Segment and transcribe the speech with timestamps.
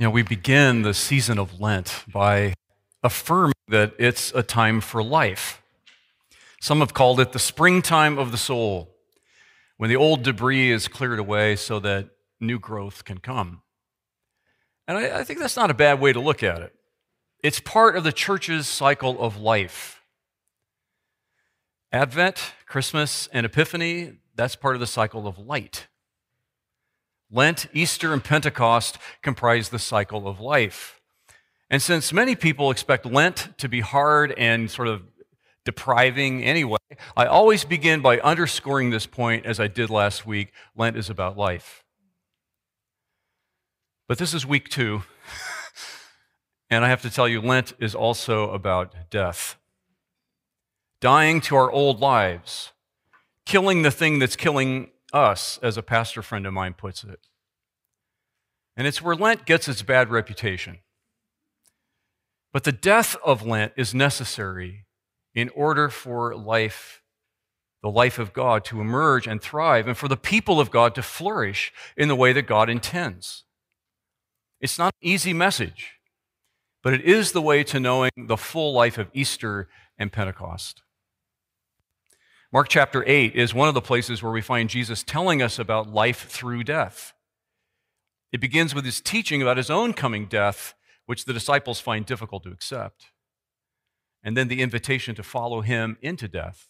[0.00, 2.54] You know, we begin the season of Lent by
[3.02, 5.60] affirming that it's a time for life.
[6.58, 8.94] Some have called it the springtime of the soul,
[9.76, 12.08] when the old debris is cleared away so that
[12.40, 13.60] new growth can come.
[14.88, 16.74] And I, I think that's not a bad way to look at it.
[17.44, 20.00] It's part of the church's cycle of life.
[21.92, 25.88] Advent, Christmas, and Epiphany, that's part of the cycle of light.
[27.30, 31.00] Lent, Easter, and Pentecost comprise the cycle of life.
[31.70, 35.02] And since many people expect Lent to be hard and sort of
[35.64, 36.78] depriving anyway,
[37.16, 41.38] I always begin by underscoring this point as I did last week Lent is about
[41.38, 41.84] life.
[44.08, 45.04] But this is week two,
[46.70, 49.56] and I have to tell you, Lent is also about death.
[51.00, 52.72] Dying to our old lives,
[53.46, 57.20] killing the thing that's killing us, as a pastor friend of mine puts it.
[58.80, 60.78] And it's where Lent gets its bad reputation.
[62.50, 64.86] But the death of Lent is necessary
[65.34, 67.02] in order for life,
[67.82, 71.02] the life of God, to emerge and thrive, and for the people of God to
[71.02, 73.44] flourish in the way that God intends.
[74.62, 75.96] It's not an easy message,
[76.82, 80.80] but it is the way to knowing the full life of Easter and Pentecost.
[82.50, 85.92] Mark chapter 8 is one of the places where we find Jesus telling us about
[85.92, 87.12] life through death.
[88.32, 90.74] It begins with his teaching about his own coming death,
[91.06, 93.06] which the disciples find difficult to accept.
[94.22, 96.68] And then the invitation to follow him into death,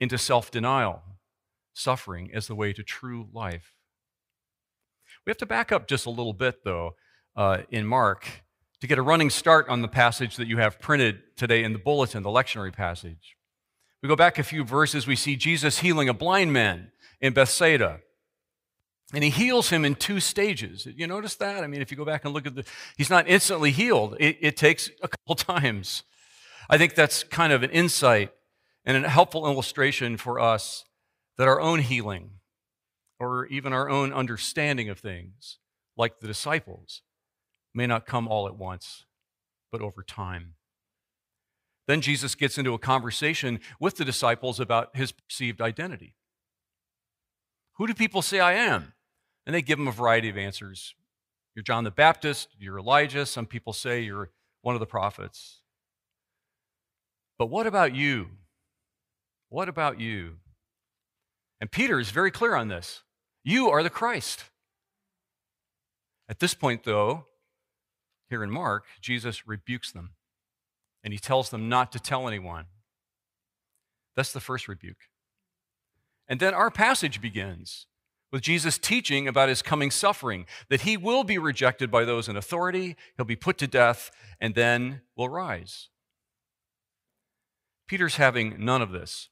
[0.00, 1.02] into self denial,
[1.74, 3.74] suffering as the way to true life.
[5.24, 6.94] We have to back up just a little bit, though,
[7.36, 8.26] uh, in Mark
[8.80, 11.78] to get a running start on the passage that you have printed today in the
[11.78, 13.36] bulletin, the lectionary passage.
[14.02, 18.00] We go back a few verses, we see Jesus healing a blind man in Bethsaida.
[19.14, 20.86] And he heals him in two stages.
[20.86, 21.62] You notice that?
[21.62, 22.64] I mean, if you go back and look at the,
[22.96, 24.16] he's not instantly healed.
[24.18, 26.02] It, it takes a couple times.
[26.68, 28.32] I think that's kind of an insight
[28.84, 30.84] and a helpful illustration for us
[31.38, 32.30] that our own healing
[33.20, 35.58] or even our own understanding of things,
[35.96, 37.02] like the disciples,
[37.72, 39.04] may not come all at once,
[39.70, 40.54] but over time.
[41.86, 46.16] Then Jesus gets into a conversation with the disciples about his perceived identity.
[47.74, 48.92] Who do people say I am?
[49.46, 50.94] And they give him a variety of answers.
[51.54, 54.30] You're John the Baptist, you're Elijah, some people say you're
[54.60, 55.62] one of the prophets.
[57.38, 58.28] But what about you?
[59.48, 60.34] What about you?
[61.60, 63.02] And Peter is very clear on this.
[63.44, 64.44] You are the Christ.
[66.28, 67.26] At this point, though,
[68.28, 70.10] here in Mark, Jesus rebukes them
[71.04, 72.66] and he tells them not to tell anyone.
[74.16, 75.08] That's the first rebuke.
[76.28, 77.86] And then our passage begins
[78.32, 82.36] with Jesus teaching about his coming suffering, that he will be rejected by those in
[82.36, 84.10] authority, he'll be put to death,
[84.40, 85.88] and then will rise.
[87.86, 89.28] Peter's having none of this.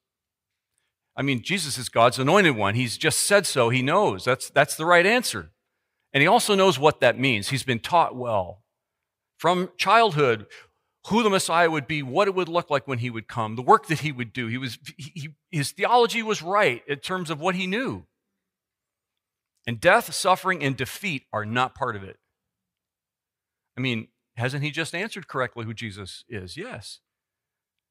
[1.16, 2.75] I mean, Jesus is God's anointed one.
[2.75, 3.69] He's just said so.
[3.69, 5.50] He knows that's, that's the right answer.
[6.12, 7.49] And he also knows what that means.
[7.49, 8.62] He's been taught well.
[9.38, 10.47] From childhood,
[11.09, 13.62] who the Messiah would be, what it would look like when he would come, the
[13.62, 14.47] work that he would do.
[14.47, 18.06] He was, he, his theology was right in terms of what he knew.
[19.66, 22.19] And death, suffering, and defeat are not part of it.
[23.76, 26.56] I mean, hasn't he just answered correctly who Jesus is?
[26.56, 27.00] Yes.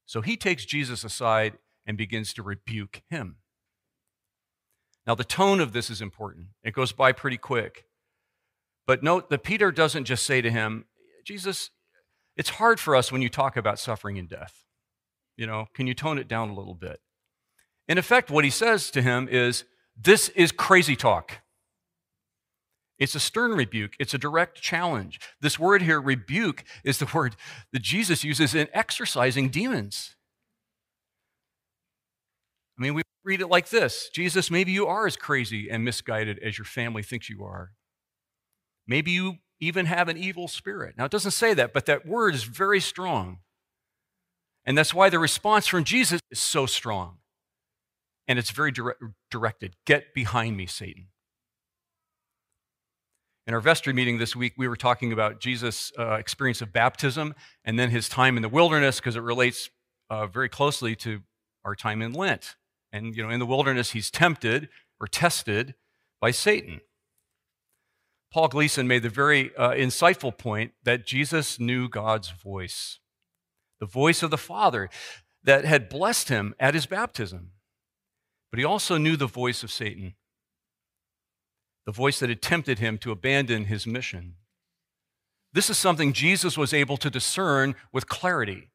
[0.06, 3.38] So he takes Jesus aside and begins to rebuke him.
[5.06, 6.48] Now, the tone of this is important.
[6.64, 7.86] It goes by pretty quick.
[8.86, 10.86] But note that Peter doesn't just say to him,
[11.26, 11.72] Jesus,
[12.36, 14.66] it's hard for us when you talk about suffering and death.
[15.38, 17.00] You know, can you tone it down a little bit?
[17.88, 19.66] In effect, what he says to him is,
[19.98, 21.40] This is crazy talk.
[23.04, 25.20] It's a stern rebuke, it's a direct challenge.
[25.42, 27.36] This word here, rebuke, is the word
[27.74, 30.16] that Jesus uses in exorcising demons.
[32.80, 36.40] I mean, we read it like this Jesus, maybe you are as crazy and misguided
[36.40, 37.74] as your family thinks you are.
[38.88, 40.96] Maybe you even have an evil spirit.
[40.98, 43.40] Now, it doesn't say that, but that word is very strong.
[44.66, 47.18] And that's why the response from Jesus is so strong.
[48.30, 48.96] And it's very dire-
[49.30, 51.08] directed Get behind me, Satan.
[53.46, 57.36] In our vestry meeting this week, we were talking about Jesus' uh, experience of baptism
[57.66, 59.70] and then his time in the wilderness because it relates
[60.10, 61.22] uh, very closely to
[61.66, 62.56] our time in Lent.
[62.94, 64.70] And, you know, in the wilderness, he's tempted
[65.00, 65.76] or tested
[66.22, 66.80] by Satan.
[68.32, 73.00] Paul Gleason made the very uh, insightful point that Jesus knew God's voice,
[73.82, 74.90] the voice of the Father
[75.44, 77.52] that had blessed him at his baptism.
[78.52, 80.16] But he also knew the voice of Satan,
[81.86, 84.36] the voice that had tempted him to abandon his mission.
[85.52, 88.70] This is something Jesus was able to discern with clarity.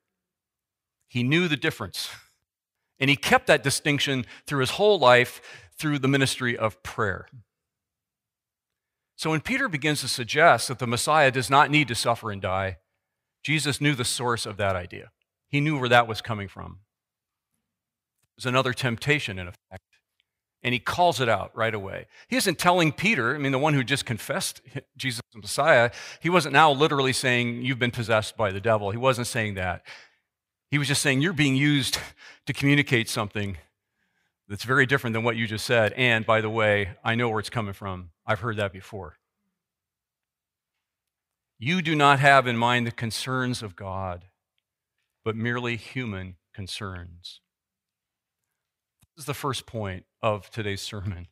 [1.08, 2.10] He knew the difference.
[3.00, 5.40] And he kept that distinction through his whole life
[5.76, 7.28] through the ministry of prayer.
[9.16, 12.40] So when Peter begins to suggest that the Messiah does not need to suffer and
[12.40, 12.76] die,
[13.43, 15.11] Jesus knew the source of that idea.
[15.49, 16.81] He knew where that was coming from.
[18.22, 19.88] It was another temptation, in effect.
[20.62, 22.06] And he calls it out right away.
[22.28, 24.60] He isn't telling Peter, I mean, the one who just confessed
[24.96, 25.90] Jesus the Messiah,
[26.20, 28.90] he wasn't now literally saying, You've been possessed by the devil.
[28.90, 29.82] He wasn't saying that.
[30.70, 31.99] He was just saying, You're being used
[32.46, 33.56] to communicate something
[34.49, 35.93] that's very different than what you just said.
[35.93, 38.11] And by the way, I know where it's coming from.
[38.26, 39.19] I've heard that before.
[41.58, 44.26] You do not have in mind the concerns of God,
[45.25, 47.40] but merely human concerns.
[49.18, 51.26] This is the first point of today's sermon,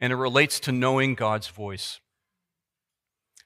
[0.00, 1.98] and it relates to knowing God's voice.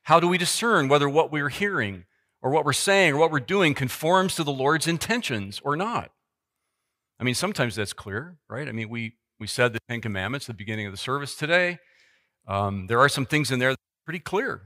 [0.02, 2.04] How do we discern whether what we're hearing
[2.42, 6.10] or what we're saying or what we're doing conforms to the Lord's intentions or not?
[7.18, 8.68] I mean, sometimes that's clear, right?
[8.68, 11.78] I mean, we, we said the Ten Commandments at the beginning of the service today.
[12.46, 14.60] Um, there are some things in there that are pretty clear.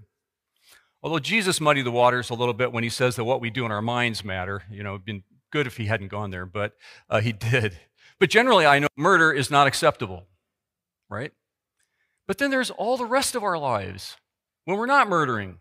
[1.04, 3.64] Although Jesus muddied the waters a little bit when he says that what we do
[3.64, 4.64] in our minds matter.
[4.68, 5.22] You know, it'd been
[5.52, 6.72] good if he hadn't gone there, but
[7.08, 7.78] uh, he did.
[8.20, 10.26] But generally, I know murder is not acceptable,
[11.09, 11.32] right?
[12.26, 14.17] But then there's all the rest of our lives
[14.65, 15.59] when we're not murdering.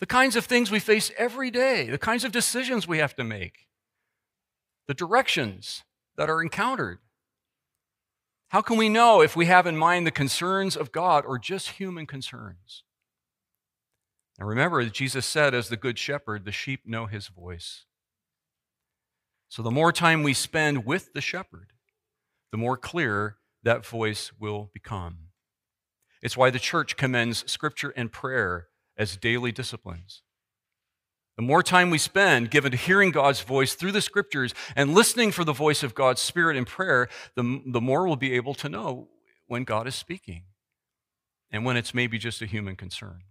[0.00, 3.24] The kinds of things we face every day, the kinds of decisions we have to
[3.24, 3.66] make,
[4.86, 5.84] the directions
[6.16, 6.98] that are encountered.
[8.48, 11.70] How can we know if we have in mind the concerns of God or just
[11.70, 12.84] human concerns?
[14.38, 17.86] And remember Jesus said, as the good shepherd, the sheep know his voice.
[19.48, 21.72] So the more time we spend with the shepherd,
[22.52, 25.18] the more clear that voice will become.
[26.22, 30.22] It's why the church commends scripture and prayer as daily disciplines.
[31.36, 35.30] The more time we spend given to hearing God's voice through the scriptures and listening
[35.32, 38.70] for the voice of God's Spirit in prayer, the, the more we'll be able to
[38.70, 39.08] know
[39.46, 40.44] when God is speaking
[41.50, 43.22] and when it's maybe just a human concern.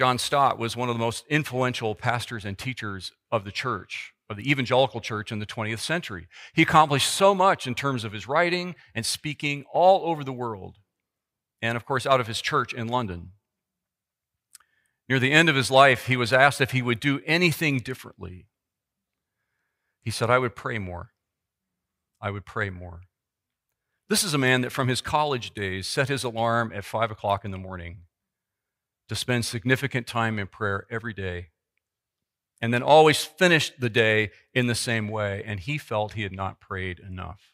[0.00, 4.38] John Stott was one of the most influential pastors and teachers of the church, of
[4.38, 6.26] the evangelical church in the 20th century.
[6.54, 10.78] He accomplished so much in terms of his writing and speaking all over the world,
[11.60, 13.32] and of course, out of his church in London.
[15.06, 18.46] Near the end of his life, he was asked if he would do anything differently.
[20.00, 21.10] He said, I would pray more.
[22.22, 23.02] I would pray more.
[24.08, 27.44] This is a man that from his college days set his alarm at 5 o'clock
[27.44, 28.04] in the morning
[29.10, 31.48] to spend significant time in prayer every day,
[32.62, 36.30] and then always finished the day in the same way, and he felt he had
[36.30, 37.52] not prayed enough.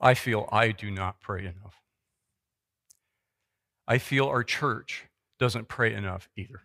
[0.00, 1.82] I feel I do not pray enough.
[3.88, 5.06] I feel our church
[5.40, 6.62] doesn't pray enough either.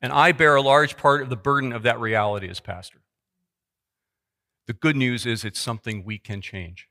[0.00, 3.00] And I bear a large part of the burden of that reality as pastor.
[4.72, 6.88] The good news is it's something we can change.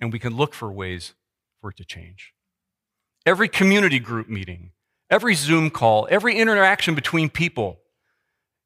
[0.00, 1.14] And we can look for ways
[1.60, 2.34] for it to change.
[3.26, 4.70] Every community group meeting,
[5.10, 7.80] every Zoom call, every interaction between people,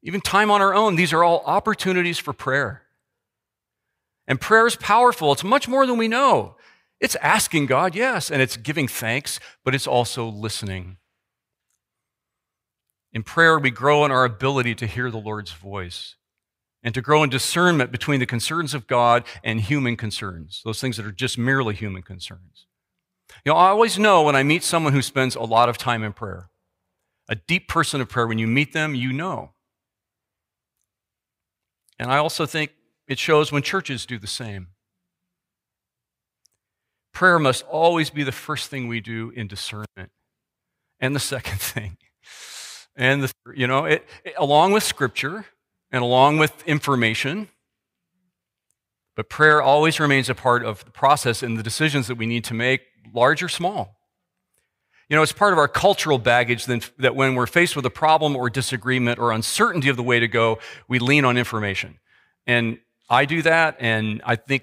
[0.02, 2.82] even time on our own, these are all opportunities for prayer.
[4.26, 5.33] And prayer is powerful.
[5.33, 6.57] It's much more than we know.
[7.00, 10.99] It's asking God, yes, and it's giving thanks, but it's also listening.
[13.14, 16.16] In prayer, we grow in our ability to hear the Lord's voice
[16.82, 20.96] and to grow in discernment between the concerns of God and human concerns, those things
[20.96, 22.66] that are just merely human concerns.
[23.44, 26.02] You know, I always know when I meet someone who spends a lot of time
[26.02, 26.50] in prayer,
[27.28, 29.52] a deep person of prayer, when you meet them, you know.
[31.99, 32.72] And I also think
[33.06, 34.68] it shows when churches do the same.
[37.12, 40.10] Prayer must always be the first thing we do in discernment,
[40.99, 41.99] and the second thing.
[42.96, 45.46] And the, you know, it, it along with scripture,
[45.92, 47.49] and along with information.
[49.16, 52.44] But prayer always remains a part of the process and the decisions that we need
[52.44, 52.82] to make,
[53.12, 53.97] large or small.
[55.09, 58.37] You know, it's part of our cultural baggage that when we're faced with a problem
[58.37, 61.99] or disagreement or uncertainty of the way to go, we lean on information.
[62.47, 62.78] And
[63.09, 64.62] I do that, and I think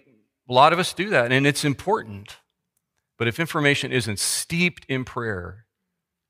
[0.50, 2.38] a lot of us do that, and it's important.
[3.18, 5.66] But if information isn't steeped in prayer,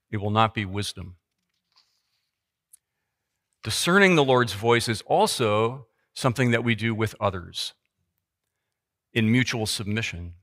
[0.10, 1.18] it will not be wisdom.
[3.68, 7.74] Discerning the Lord's voice is also something that we do with others
[9.12, 10.36] in mutual submission.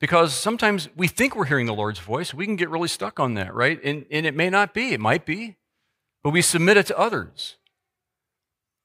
[0.00, 2.34] Because sometimes we think we're hearing the Lord's voice.
[2.34, 3.82] We can get really stuck on that, right?
[3.82, 5.56] And, and it may not be, it might be,
[6.22, 7.56] but we submit it to others.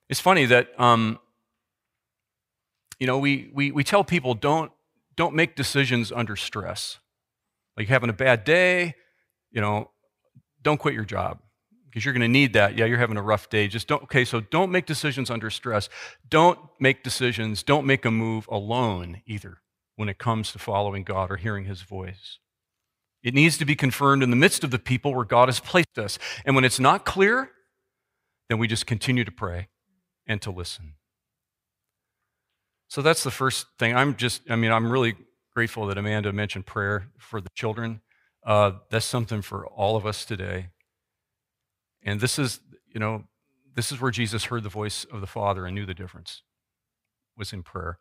[0.08, 1.20] It's funny that um,
[3.00, 4.72] you know, we, we, we tell people don't,
[5.18, 7.00] don't make decisions under stress.
[7.76, 8.96] Like having a bad day,
[9.52, 9.92] you know,
[10.64, 11.42] don't quit your job
[11.90, 12.78] because you're going to need that.
[12.78, 13.68] Yeah, you're having a rough day.
[13.68, 15.90] Just don't, okay, so don't make decisions under stress.
[16.28, 19.58] Don't make decisions, don't make a move alone either
[19.96, 22.40] when it comes to following God or hearing his voice.
[23.22, 25.98] It needs to be confirmed in the midst of the people where God has placed
[25.98, 26.18] us.
[26.46, 27.52] And when it's not clear,
[28.48, 29.68] then we just continue to pray
[30.26, 30.94] and to listen.
[32.88, 33.96] So that's the first thing.
[33.96, 35.16] I'm just, I mean, I'm really
[35.54, 38.02] grateful that Amanda mentioned prayer for the children.
[38.46, 40.70] Uh, that's something for all of us today.
[42.10, 42.60] And this is,
[42.92, 43.26] you know,
[43.76, 46.42] this is where Jesus heard the voice of the Father and knew the difference,
[47.38, 48.00] was in prayer.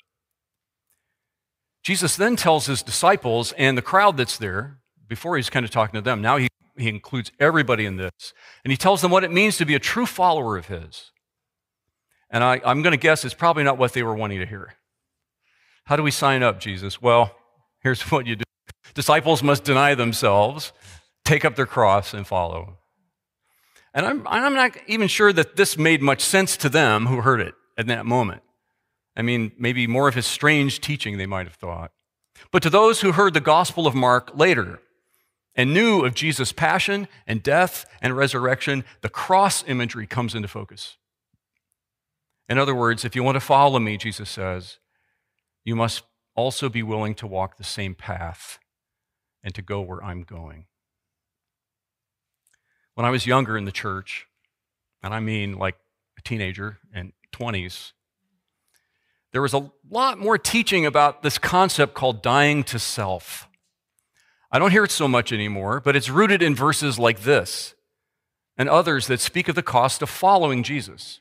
[1.83, 5.99] Jesus then tells his disciples and the crowd that's there, before he's kind of talking
[5.99, 6.49] to them, now he,
[6.79, 8.33] he includes everybody in this,
[8.65, 11.13] and he tells them what it means to be a true follower of his.
[12.31, 14.75] And I, I'm going to guess it's probably not what they were wanting to hear.
[15.85, 17.01] How do we sign up, Jesus?
[17.01, 17.37] Well,
[17.83, 18.45] here's what you do
[18.95, 20.73] disciples must deny themselves,
[21.27, 22.78] take up their cross, and follow.
[23.95, 27.41] And I'm, I'm not even sure that this made much sense to them who heard
[27.41, 28.43] it at that moment.
[29.17, 31.91] I mean, maybe more of his strange teaching, they might have thought.
[32.53, 34.81] But to those who heard the Gospel of Mark later
[35.57, 40.97] and knew of Jesus' passion and death and resurrection, the cross imagery comes into focus.
[42.49, 44.79] In other words, if you want to follow me, Jesus says,
[45.65, 46.05] you must
[46.37, 48.61] also be willing to walk the same path
[49.43, 50.67] and to go where I'm going.
[52.99, 54.27] When I was younger in the church,
[55.05, 55.77] and I mean like
[56.19, 57.93] a teenager and 20s,
[59.31, 63.47] there was a lot more teaching about this concept called dying to self.
[64.51, 67.77] I don't hear it so much anymore, but it's rooted in verses like this
[68.57, 71.21] and others that speak of the cost of following Jesus.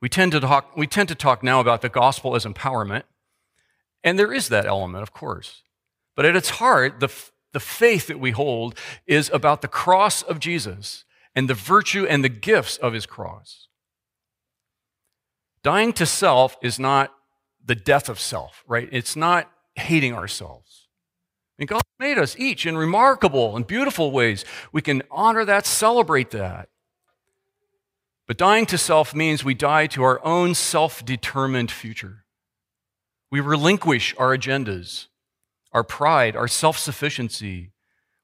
[0.00, 3.02] We tend to talk, we tend to talk now about the gospel as empowerment,
[4.02, 5.60] and there is that element, of course.
[6.14, 7.10] But at its heart, the,
[7.56, 12.22] the faith that we hold is about the cross of Jesus and the virtue and
[12.22, 13.68] the gifts of his cross.
[15.62, 17.14] Dying to self is not
[17.64, 18.90] the death of self, right?
[18.92, 20.88] It's not hating ourselves.
[21.58, 24.44] Mean, God made us each in remarkable and beautiful ways.
[24.70, 26.68] We can honor that, celebrate that.
[28.26, 32.26] But dying to self means we die to our own self determined future.
[33.30, 35.06] We relinquish our agendas
[35.76, 37.70] our pride, our self sufficiency.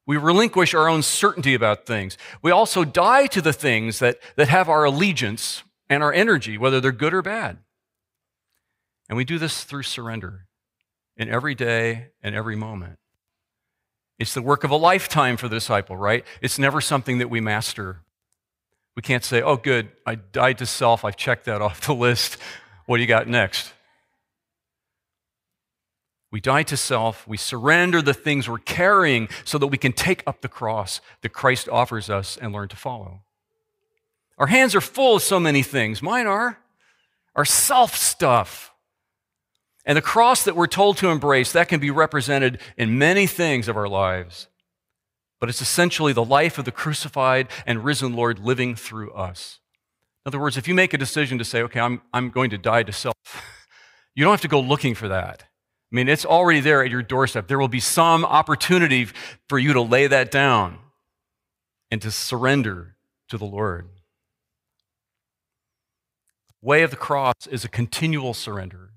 [0.06, 2.16] We relinquish our own certainty about things.
[2.40, 6.80] We also die to the things that, that have our allegiance and our energy, whether
[6.80, 7.59] they're good or bad.
[9.11, 10.47] And we do this through surrender
[11.18, 12.99] in every day and every moment.
[14.18, 16.25] It's the work of a lifetime for the disciple, right?
[16.40, 18.00] It's never something that we master.
[18.97, 22.38] We can't say, oh, good, I died to self, I've checked that off the list.
[22.87, 23.75] What do you got next?
[26.33, 27.29] We die to self.
[27.29, 31.29] We surrender the things we're carrying so that we can take up the cross that
[31.29, 33.21] Christ offers us and learn to follow.
[34.39, 36.03] Our hands are full of so many things.
[36.03, 36.59] Mine are.
[37.37, 38.73] Our self stuff.
[39.85, 43.69] And the cross that we're told to embrace, that can be represented in many things
[43.69, 44.49] of our lives.
[45.39, 49.59] But it's essentially the life of the crucified and risen Lord living through us.
[50.25, 52.59] In other words, if you make a decision to say, okay, I'm, I'm going to
[52.59, 53.17] die to self,
[54.15, 55.45] you don't have to go looking for that.
[55.92, 57.49] I mean, it's already there at your doorstep.
[57.49, 59.08] There will be some opportunity
[59.49, 60.78] for you to lay that down
[61.90, 62.96] and to surrender
[63.28, 63.90] to the Lord.
[66.62, 68.92] Way of the cross is a continual surrender.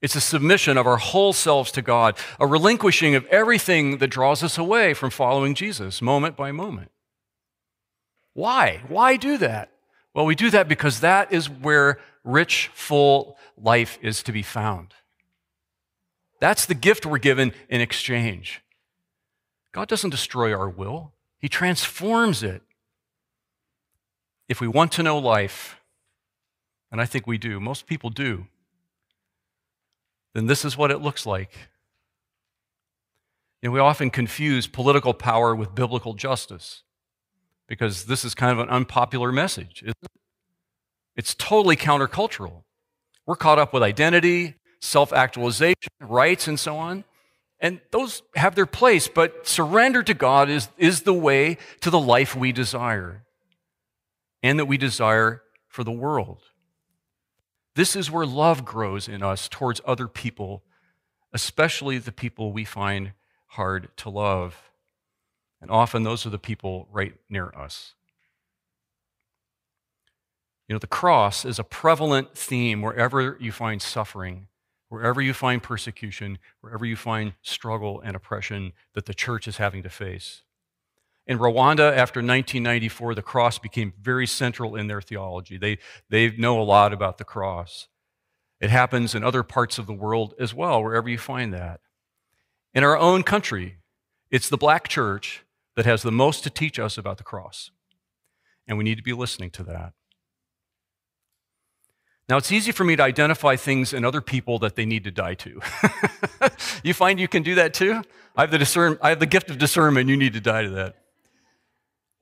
[0.00, 4.42] It's a submission of our whole selves to God, a relinquishing of everything that draws
[4.42, 6.90] us away from following Jesus moment by moment.
[8.34, 8.82] Why?
[8.88, 9.70] Why do that?
[10.12, 14.94] Well, we do that because that is where rich, full life is to be found.
[16.42, 18.62] That's the gift we're given in exchange.
[19.70, 22.62] God doesn't destroy our will, He transforms it.
[24.48, 25.80] If we want to know life,
[26.90, 28.48] and I think we do, most people do,
[30.34, 31.52] then this is what it looks like.
[33.62, 36.82] And we often confuse political power with biblical justice
[37.68, 40.10] because this is kind of an unpopular message, isn't it?
[41.14, 42.64] It's totally countercultural.
[43.26, 47.04] We're caught up with identity, self actualization, rights, and so on.
[47.60, 52.00] And those have their place, but surrender to God is, is the way to the
[52.00, 53.22] life we desire
[54.42, 56.42] and that we desire for the world.
[57.76, 60.64] This is where love grows in us towards other people,
[61.32, 63.12] especially the people we find
[63.46, 64.70] hard to love.
[65.60, 67.94] And often those are the people right near us.
[70.68, 74.48] You know, the cross is a prevalent theme wherever you find suffering,
[74.92, 79.82] wherever you find persecution, wherever you find struggle and oppression that the church is having
[79.82, 80.42] to face.
[81.26, 85.56] In Rwanda, after 1994, the cross became very central in their theology.
[85.56, 85.78] They,
[86.10, 87.88] they know a lot about the cross.
[88.60, 91.80] It happens in other parts of the world as well, wherever you find that.
[92.74, 93.78] In our own country,
[94.30, 95.42] it's the black church
[95.74, 97.70] that has the most to teach us about the cross.
[98.68, 99.94] And we need to be listening to that.
[102.32, 105.10] Now, it's easy for me to identify things in other people that they need to
[105.10, 105.60] die to.
[106.82, 108.02] you find you can do that too?
[108.34, 110.70] I have, the discern, I have the gift of discernment, you need to die to
[110.70, 110.96] that.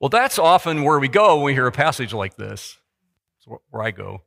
[0.01, 2.77] Well, that's often where we go when we hear a passage like this.
[3.37, 4.23] It's where I go.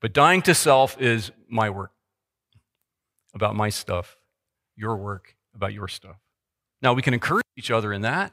[0.00, 1.92] But dying to self is my work
[3.34, 4.16] about my stuff,
[4.76, 6.16] your work about your stuff.
[6.80, 8.32] Now, we can encourage each other in that,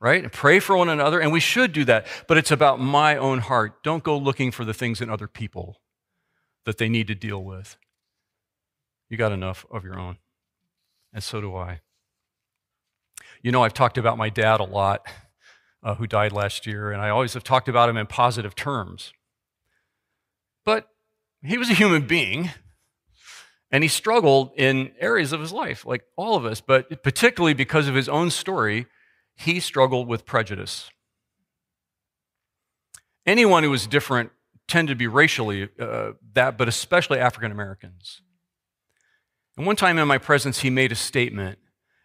[0.00, 0.22] right?
[0.22, 2.06] And pray for one another, and we should do that.
[2.28, 3.82] But it's about my own heart.
[3.82, 5.80] Don't go looking for the things in other people
[6.66, 7.78] that they need to deal with.
[9.08, 10.18] You got enough of your own,
[11.14, 11.80] and so do I.
[13.40, 15.06] You know, I've talked about my dad a lot
[15.82, 19.12] uh, who died last year, and I always have talked about him in positive terms.
[20.64, 20.88] But
[21.42, 22.50] he was a human being,
[23.70, 27.86] and he struggled in areas of his life, like all of us, but particularly because
[27.86, 28.86] of his own story,
[29.36, 30.90] he struggled with prejudice.
[33.24, 34.30] Anyone who was different
[34.68, 38.22] tended to be racially uh, that, but especially African Americans.
[39.56, 41.58] And one time in my presence, he made a statement.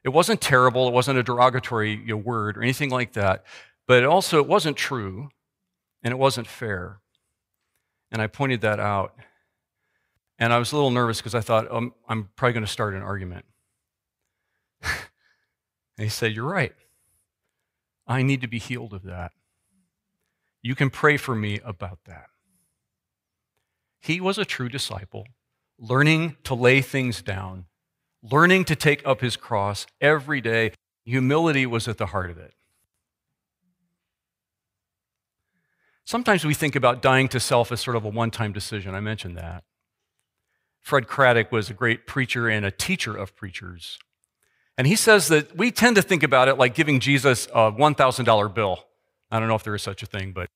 [0.03, 3.43] It wasn't terrible, it wasn't a derogatory you know, word or anything like that,
[3.87, 5.29] but it also, it wasn't true
[6.03, 7.01] and it wasn't fair.
[8.11, 9.15] And I pointed that out.
[10.39, 12.95] And I was a little nervous because I thought, um, I'm probably going to start
[12.95, 13.45] an argument.
[14.81, 14.91] and
[15.97, 16.73] he said, You're right.
[18.07, 19.33] I need to be healed of that.
[20.63, 22.30] You can pray for me about that.
[24.01, 25.27] He was a true disciple,
[25.77, 27.65] learning to lay things down,
[28.23, 30.73] learning to take up his cross every day.
[31.05, 32.53] Humility was at the heart of it.
[36.03, 38.95] Sometimes we think about dying to self as sort of a one time decision.
[38.95, 39.63] I mentioned that.
[40.81, 43.99] Fred Craddock was a great preacher and a teacher of preachers.
[44.77, 48.53] And he says that we tend to think about it like giving Jesus a $1,000
[48.53, 48.83] bill.
[49.29, 50.49] I don't know if there is such a thing, but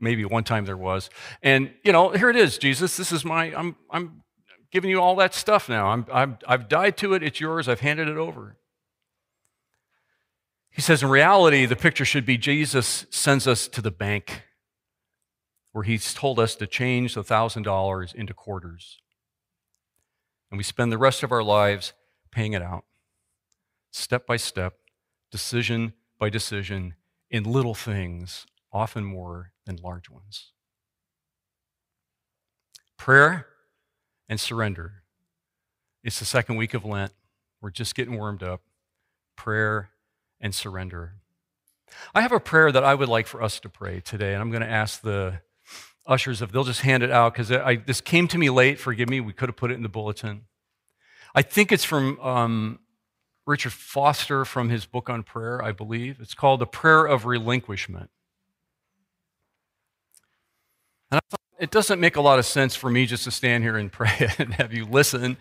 [0.00, 1.10] maybe one time there was.
[1.42, 2.96] And, you know, here it is, Jesus.
[2.96, 4.22] This is my, I'm, I'm
[4.70, 5.88] giving you all that stuff now.
[5.88, 7.22] I'm, I'm, I've died to it.
[7.22, 7.68] It's yours.
[7.68, 8.56] I've handed it over.
[10.70, 14.42] He says, in reality, the picture should be Jesus sends us to the bank
[15.72, 18.98] where he's told us to change the $1,000 into quarters.
[20.50, 21.92] And we spend the rest of our lives
[22.30, 22.84] paying it out,
[23.90, 24.74] step by step,
[25.30, 26.94] decision by decision,
[27.30, 30.52] in little things, often more than large ones.
[32.96, 33.46] Prayer
[34.28, 35.02] and surrender.
[36.02, 37.12] It's the second week of Lent.
[37.60, 38.62] We're just getting warmed up.
[39.36, 39.90] Prayer
[40.40, 41.14] and surrender.
[42.14, 44.50] I have a prayer that I would like for us to pray today, and I'm
[44.50, 45.40] going to ask the
[46.06, 47.48] ushers if they'll just hand it out because
[47.86, 48.78] this came to me late.
[48.78, 49.20] Forgive me.
[49.20, 50.42] We could have put it in the bulletin.
[51.34, 52.78] I think it's from um,
[53.46, 56.20] Richard Foster from his book on prayer, I believe.
[56.20, 58.10] It's called The Prayer of Relinquishment.
[61.10, 63.64] And I thought it doesn't make a lot of sense for me just to stand
[63.64, 65.36] here and pray and have you listen.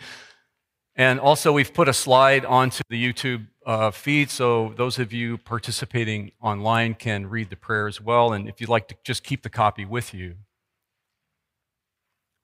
[0.95, 5.37] And also, we've put a slide onto the YouTube uh, feed so those of you
[5.37, 8.33] participating online can read the prayer as well.
[8.33, 10.35] And if you'd like to just keep the copy with you.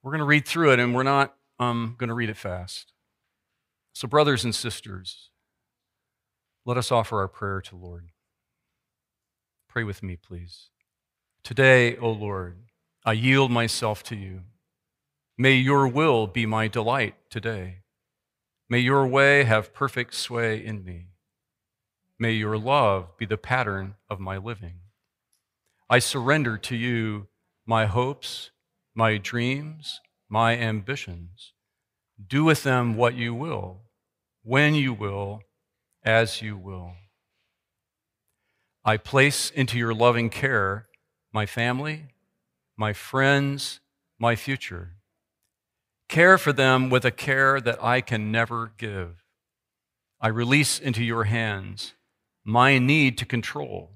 [0.04, 2.92] We're going to read through it, and we're not um, going to read it fast.
[3.94, 5.30] So, brothers and sisters,
[6.66, 8.10] let us offer our prayer to Lord.
[9.70, 10.70] Pray with me, please.
[11.44, 12.58] Today, O Lord,
[13.06, 14.42] I yield myself to you.
[15.38, 17.80] May your will be my delight today.
[18.70, 21.08] May your way have perfect sway in me.
[22.18, 24.80] May your love be the pattern of my living.
[25.90, 27.28] I surrender to you
[27.66, 28.52] my hopes
[28.96, 31.54] my dreams, my ambitions.
[32.26, 33.82] Do with them what you will,
[34.44, 35.42] when you will,
[36.04, 36.94] as you will.
[38.86, 40.88] I place into your loving care
[41.32, 42.13] my family,
[42.78, 43.80] my friends,
[44.20, 44.96] my future.
[46.10, 49.24] Care for them with a care that I can never give.
[50.20, 51.94] I release into your hands
[52.46, 53.92] my need to control,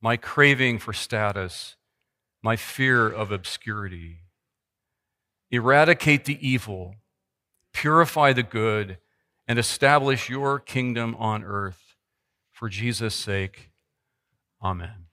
[0.00, 1.76] my craving for status,
[2.42, 4.20] my fear of obscurity.
[5.50, 6.96] Eradicate the evil,
[7.72, 8.98] purify the good,
[9.46, 11.96] and establish your kingdom on earth.
[12.52, 13.70] For Jesus' sake,
[14.62, 15.09] amen.